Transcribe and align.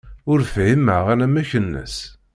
Ur 0.31 0.39
fhimeɣ 0.53 1.05
anamek-nnes. 1.13 1.95